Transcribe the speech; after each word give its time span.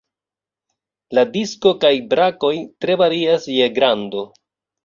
La 1.17 1.25
disko 1.35 1.75
kaj 1.85 1.93
brakoj 2.15 2.53
tre 2.85 2.99
varias 3.05 3.49
je 3.59 3.69
grando. 3.79 4.27